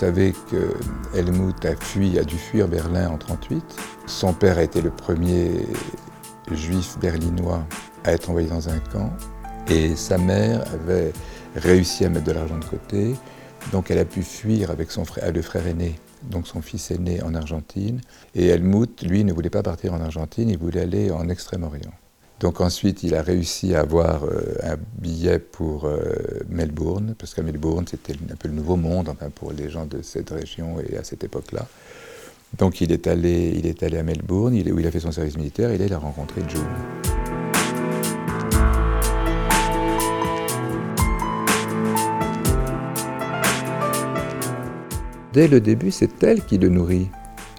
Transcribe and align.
savez 0.00 0.32
que 0.50 0.72
Helmut 1.14 1.62
a 1.66 1.76
fui, 1.76 2.18
a 2.18 2.24
dû 2.24 2.36
fuir 2.36 2.68
Berlin 2.68 3.08
en 3.08 3.18
1938. 3.18 3.62
Son 4.06 4.32
père 4.32 4.56
a 4.56 4.62
été 4.62 4.80
le 4.80 4.88
premier 4.88 5.66
juif 6.50 6.96
berlinois 6.98 7.66
à 8.04 8.12
être 8.12 8.30
envoyé 8.30 8.48
dans 8.48 8.70
un 8.70 8.78
camp. 8.78 9.12
Et 9.68 9.94
sa 9.96 10.16
mère 10.16 10.64
avait 10.72 11.12
réussi 11.54 12.06
à 12.06 12.08
mettre 12.08 12.24
de 12.24 12.32
l'argent 12.32 12.56
de 12.56 12.64
côté. 12.64 13.14
Donc 13.72 13.90
elle 13.90 13.98
a 13.98 14.06
pu 14.06 14.22
fuir 14.22 14.70
avec 14.70 14.90
son 14.90 15.04
frère, 15.04 15.30
le 15.30 15.42
frère 15.42 15.66
aîné, 15.66 15.96
donc 16.22 16.46
son 16.46 16.62
fils 16.62 16.90
aîné 16.90 17.22
en 17.22 17.34
Argentine. 17.34 18.00
Et 18.34 18.46
Helmut, 18.46 19.02
lui, 19.02 19.22
ne 19.22 19.34
voulait 19.34 19.50
pas 19.50 19.62
partir 19.62 19.92
en 19.92 20.00
Argentine, 20.00 20.48
il 20.48 20.56
voulait 20.56 20.80
aller 20.80 21.10
en 21.10 21.28
Extrême-Orient. 21.28 21.92
Donc 22.40 22.62
ensuite, 22.62 23.02
il 23.02 23.14
a 23.14 23.20
réussi 23.20 23.74
à 23.74 23.80
avoir 23.80 24.24
euh, 24.24 24.56
un 24.62 24.76
billet 24.98 25.38
pour 25.38 25.84
euh, 25.84 26.00
Melbourne, 26.48 27.14
parce 27.18 27.34
qu'à 27.34 27.42
Melbourne, 27.42 27.84
c'était 27.86 28.14
un 28.14 28.34
peu 28.34 28.48
le 28.48 28.54
nouveau 28.54 28.76
monde, 28.76 29.14
pour 29.34 29.52
les 29.52 29.68
gens 29.68 29.84
de 29.84 30.00
cette 30.00 30.30
région 30.30 30.76
et 30.80 30.96
à 30.96 31.04
cette 31.04 31.22
époque-là. 31.22 31.66
Donc 32.56 32.80
il 32.80 32.92
est 32.92 33.06
allé, 33.06 33.52
il 33.54 33.66
est 33.66 33.82
allé 33.82 33.98
à 33.98 34.02
Melbourne, 34.02 34.54
il, 34.54 34.72
où 34.72 34.78
il 34.80 34.86
a 34.86 34.90
fait 34.90 35.00
son 35.00 35.12
service 35.12 35.36
militaire, 35.36 35.70
et 35.70 35.76
là 35.76 35.84
il 35.84 35.92
a 35.92 35.98
rencontré 35.98 36.40
June. 36.48 36.64
Dès 45.34 45.46
le 45.46 45.60
début, 45.60 45.90
c'est 45.90 46.22
elle 46.24 46.44
qui 46.44 46.56
le 46.56 46.70
nourrit. 46.70 47.08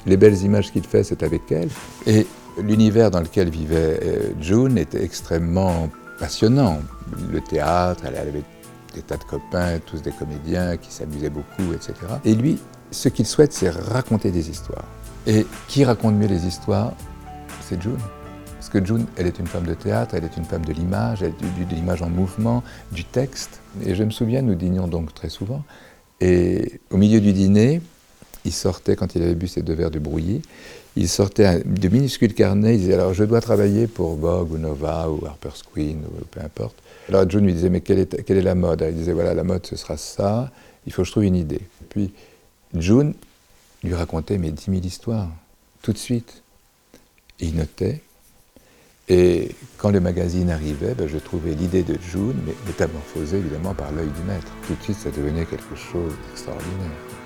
Les 0.07 0.17
belles 0.17 0.41
images 0.41 0.71
qu'il 0.71 0.83
fait, 0.83 1.03
c'est 1.03 1.21
avec 1.21 1.51
elle. 1.51 1.69
Et 2.07 2.25
l'univers 2.61 3.11
dans 3.11 3.19
lequel 3.19 3.49
vivait 3.49 3.99
euh, 4.03 4.33
June 4.39 4.77
était 4.77 5.03
extrêmement 5.03 5.89
passionnant. 6.19 6.79
Le 7.31 7.41
théâtre, 7.41 8.03
elle 8.05 8.15
avait 8.15 8.43
des 8.93 9.01
tas 9.01 9.17
de 9.17 9.23
copains, 9.23 9.79
tous 9.85 10.01
des 10.01 10.11
comédiens 10.11 10.77
qui 10.77 10.91
s'amusaient 10.91 11.29
beaucoup, 11.29 11.73
etc. 11.73 11.93
Et 12.25 12.35
lui, 12.35 12.59
ce 12.91 13.09
qu'il 13.09 13.25
souhaite, 13.25 13.53
c'est 13.53 13.69
raconter 13.69 14.31
des 14.31 14.49
histoires. 14.49 14.85
Et 15.27 15.45
qui 15.67 15.83
raconte 15.83 16.15
mieux 16.15 16.27
les 16.27 16.45
histoires? 16.45 16.93
C'est 17.61 17.81
June. 17.81 17.97
Parce 18.55 18.69
que 18.69 18.85
June, 18.85 19.05
elle 19.17 19.27
est 19.27 19.39
une 19.39 19.47
femme 19.47 19.65
de 19.65 19.73
théâtre, 19.73 20.15
elle 20.15 20.23
est 20.23 20.37
une 20.37 20.45
femme 20.45 20.65
de 20.65 20.73
l'image, 20.73 21.23
elle 21.23 21.29
est 21.29 21.65
de 21.69 21.75
l'image 21.75 22.01
en 22.01 22.09
mouvement, 22.09 22.63
du 22.91 23.03
texte. 23.03 23.59
Et 23.83 23.95
je 23.95 24.03
me 24.03 24.11
souviens, 24.11 24.41
nous 24.41 24.55
dînions 24.55 24.87
donc 24.87 25.13
très 25.13 25.29
souvent, 25.29 25.63
et 26.21 26.79
au 26.91 26.97
milieu 26.97 27.19
du 27.19 27.33
dîner, 27.33 27.81
il 28.45 28.53
sortait, 28.53 28.95
quand 28.95 29.15
il 29.15 29.23
avait 29.23 29.35
bu 29.35 29.47
ses 29.47 29.63
deux 29.63 29.73
verres 29.73 29.91
de 29.91 29.99
brouillis, 29.99 30.41
il 30.95 31.07
sortait 31.07 31.63
de 31.63 31.87
minuscules 31.87 32.33
carnets, 32.33 32.75
il 32.75 32.79
disait 32.81 32.93
alors 32.93 33.13
je 33.13 33.23
dois 33.23 33.41
travailler 33.41 33.87
pour 33.87 34.15
Vogue 34.15 34.51
ou 34.51 34.57
Nova 34.57 35.09
ou 35.09 35.25
Harper's 35.25 35.63
Queen 35.63 36.03
ou 36.05 36.25
peu 36.25 36.41
importe. 36.41 36.75
Alors 37.09 37.29
June 37.29 37.45
lui 37.45 37.53
disait 37.53 37.69
mais 37.69 37.81
quelle 37.81 37.99
est, 37.99 38.23
quelle 38.23 38.37
est 38.37 38.41
la 38.41 38.55
mode? 38.55 38.85
Il 38.87 38.95
disait 38.95 39.13
voilà 39.13 39.33
la 39.33 39.43
mode 39.43 39.65
ce 39.65 39.75
sera 39.75 39.97
ça, 39.97 40.51
il 40.85 40.93
faut 40.93 41.03
que 41.03 41.07
je 41.07 41.11
trouve 41.11 41.23
une 41.23 41.35
idée. 41.35 41.61
Puis 41.89 42.11
June 42.75 43.13
lui 43.83 43.93
racontait 43.93 44.37
mes 44.37 44.51
dix 44.51 44.69
mille 44.69 44.85
histoires, 44.85 45.29
tout 45.81 45.93
de 45.93 45.97
suite. 45.97 46.43
il 47.39 47.55
notait, 47.55 48.01
et 49.13 49.49
quand 49.77 49.89
le 49.89 49.99
magazine 49.99 50.49
arrivait, 50.49 50.93
ben, 50.93 51.05
je 51.05 51.17
trouvais 51.17 51.53
l'idée 51.53 51.83
de 51.83 51.97
June, 52.01 52.39
mais 52.45 52.53
métamorphosée 52.65 53.39
évidemment 53.39 53.73
par 53.73 53.91
l'œil 53.91 54.07
du 54.07 54.21
maître. 54.21 54.47
Tout 54.65 54.73
de 54.73 54.83
suite, 54.83 54.97
ça 54.97 55.11
devenait 55.11 55.45
quelque 55.45 55.75
chose 55.75 56.13
d'extraordinaire. 56.29 57.20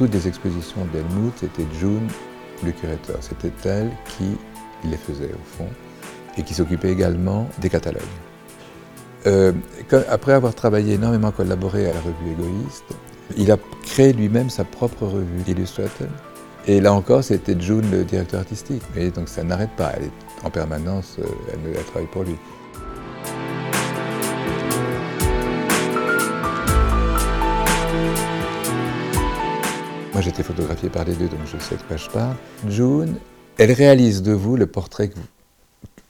Toutes 0.00 0.14
les 0.14 0.28
expositions 0.28 0.86
d'Helmut, 0.94 1.34
c'était 1.36 1.66
June, 1.78 2.08
le 2.64 2.72
curateur. 2.72 3.18
C'était 3.20 3.52
elle 3.68 3.90
qui 4.06 4.34
les 4.88 4.96
faisait 4.96 5.28
au 5.30 5.44
fond 5.44 5.68
et 6.38 6.42
qui 6.42 6.54
s'occupait 6.54 6.90
également 6.90 7.46
des 7.58 7.68
catalogues. 7.68 8.00
Euh, 9.26 9.52
après 10.08 10.32
avoir 10.32 10.54
travaillé 10.54 10.94
énormément, 10.94 11.30
collaboré 11.32 11.90
à 11.90 11.92
la 11.92 12.00
revue 12.00 12.32
Égoïste, 12.32 12.86
il 13.36 13.52
a 13.52 13.58
créé 13.82 14.14
lui-même 14.14 14.48
sa 14.48 14.64
propre 14.64 15.04
revue, 15.04 15.42
Illustrated. 15.46 16.08
Et 16.66 16.80
là 16.80 16.94
encore, 16.94 17.22
c'était 17.22 17.60
June, 17.60 17.84
le 17.90 18.02
directeur 18.04 18.40
artistique. 18.40 18.82
Et 18.96 19.10
donc 19.10 19.28
ça 19.28 19.44
n'arrête 19.44 19.76
pas, 19.76 19.92
elle 19.98 20.04
est 20.04 20.46
en 20.46 20.48
permanence, 20.48 21.16
euh, 21.18 21.24
elle, 21.52 21.74
elle 21.76 21.84
travaille 21.84 22.08
pour 22.10 22.22
lui. 22.22 22.36
Moi, 30.20 30.28
j'étais 30.28 30.42
photographié 30.42 30.90
par 30.90 31.06
les 31.06 31.14
deux, 31.14 31.28
donc 31.28 31.38
je 31.46 31.56
sais 31.56 31.76
de 31.76 31.80
quoi 31.80 31.96
je 31.96 32.10
parle. 32.10 32.36
June, 32.68 33.14
elle 33.56 33.72
réalise 33.72 34.20
de 34.20 34.32
vous 34.32 34.54
le 34.54 34.66
portrait 34.66 35.08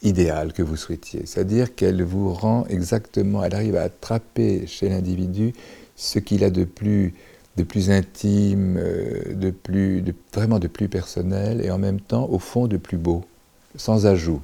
idéal 0.02 0.52
que 0.52 0.64
vous 0.64 0.74
souhaitiez. 0.74 1.26
C'est-à-dire 1.26 1.76
qu'elle 1.76 2.02
vous 2.02 2.34
rend 2.34 2.66
exactement, 2.66 3.44
elle 3.44 3.54
arrive 3.54 3.76
à 3.76 3.82
attraper 3.82 4.66
chez 4.66 4.88
l'individu 4.88 5.52
ce 5.94 6.18
qu'il 6.18 6.42
a 6.42 6.50
de 6.50 6.64
plus, 6.64 7.14
intime, 7.88 8.78
euh, 8.78 9.32
de 9.32 9.52
plus, 9.52 10.02
de, 10.02 10.12
vraiment 10.34 10.58
de 10.58 10.66
plus 10.66 10.88
personnel 10.88 11.64
et 11.64 11.70
en 11.70 11.78
même 11.78 12.00
temps, 12.00 12.28
au 12.30 12.40
fond, 12.40 12.66
de 12.66 12.78
plus 12.78 12.98
beau, 12.98 13.24
sans 13.76 14.06
ajout. 14.06 14.42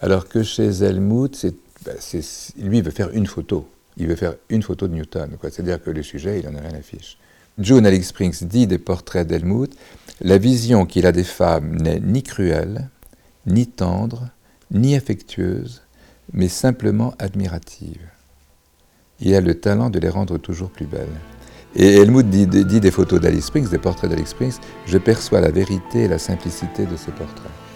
Alors 0.00 0.26
que 0.26 0.42
chez 0.42 0.82
Helmut, 0.82 1.44
ben, 1.84 1.96
lui, 2.56 2.78
il 2.78 2.82
veut 2.82 2.92
faire 2.92 3.10
une 3.10 3.26
photo. 3.26 3.68
Il 3.98 4.06
veut 4.06 4.16
faire 4.16 4.36
une 4.48 4.62
photo 4.62 4.88
de 4.88 4.94
Newton. 4.94 5.36
C'est-à-dire 5.42 5.82
que 5.82 5.90
le 5.90 6.02
sujet, 6.02 6.40
il 6.40 6.48
n'en 6.48 6.56
a 6.56 6.62
rien 6.62 6.78
à 6.78 6.80
fiche. 6.80 7.18
June 7.58 7.86
Alex 7.86 8.08
Springs 8.08 8.44
dit 8.44 8.66
des 8.66 8.78
portraits 8.78 9.26
d'Helmut 9.26 9.70
La 10.20 10.38
vision 10.38 10.86
qu'il 10.86 11.06
a 11.06 11.12
des 11.12 11.24
femmes 11.24 11.76
n'est 11.76 12.00
ni 12.00 12.22
cruelle, 12.22 12.88
ni 13.46 13.66
tendre, 13.66 14.28
ni 14.70 14.94
affectueuse, 14.94 15.82
mais 16.32 16.48
simplement 16.48 17.14
admirative. 17.18 18.00
Il 19.20 19.34
a 19.34 19.40
le 19.40 19.54
talent 19.54 19.90
de 19.90 19.98
les 19.98 20.08
rendre 20.08 20.38
toujours 20.38 20.70
plus 20.70 20.86
belles. 20.86 21.08
Et 21.76 21.96
Helmut 21.96 22.28
dit, 22.28 22.46
dit 22.46 22.80
des 22.80 22.90
photos 22.90 23.20
d'Alice 23.20 23.46
Springs, 23.46 23.68
des 23.68 23.78
portraits 23.78 24.10
d'Alice 24.10 24.30
Springs, 24.30 24.58
je 24.86 24.98
perçois 24.98 25.40
la 25.40 25.50
vérité 25.50 26.04
et 26.04 26.08
la 26.08 26.18
simplicité 26.18 26.86
de 26.86 26.96
ces 26.96 27.12
portraits. 27.12 27.69